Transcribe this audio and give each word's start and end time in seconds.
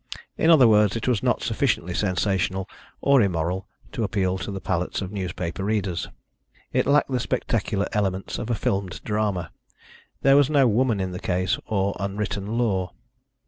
In 0.35 0.49
other 0.49 0.67
words, 0.67 0.95
it 0.95 1.07
was 1.07 1.21
not 1.21 1.43
sufficiently 1.43 1.93
sensational 1.93 2.67
or 3.01 3.21
immoral 3.21 3.67
to 3.91 4.03
appeal 4.03 4.39
to 4.39 4.49
the 4.49 4.59
palates 4.59 4.99
of 4.99 5.11
newspaper 5.11 5.63
readers. 5.63 6.07
It 6.73 6.87
lacked 6.87 7.11
the 7.11 7.19
spectacular 7.19 7.85
elements 7.93 8.39
of 8.39 8.49
a 8.49 8.55
filmed 8.55 9.03
drama; 9.03 9.51
there 10.23 10.35
was 10.37 10.49
no 10.49 10.67
woman 10.67 10.99
in 10.99 11.11
the 11.11 11.19
case 11.19 11.59
or 11.67 11.95
unwritten 11.99 12.57
law. 12.57 12.93